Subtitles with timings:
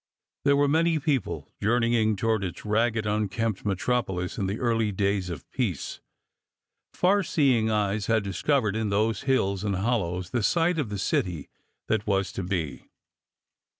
[0.45, 5.47] There were many people journeying toward its ragged, unkempt metropolis in the early days of
[5.51, 5.99] peace.
[6.91, 11.49] Far seeing eyes had discovered in those hills and hollows the site of the city
[11.87, 12.89] that was to be.